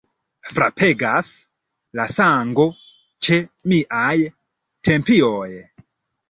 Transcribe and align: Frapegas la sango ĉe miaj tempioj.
Frapegas 0.51 1.27
la 1.99 2.07
sango 2.13 2.65
ĉe 3.27 3.39
miaj 3.75 4.11
tempioj. 4.91 5.47